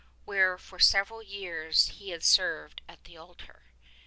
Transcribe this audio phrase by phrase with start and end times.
[0.21, 3.65] 72 where for several years he had served at the altar.